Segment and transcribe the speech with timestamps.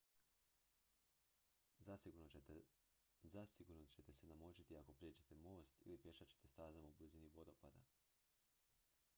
[1.85, 2.27] zasigurno
[3.95, 7.85] ćete se namočiti ako prijeđete most ili pješačite stazama u blizini vodopada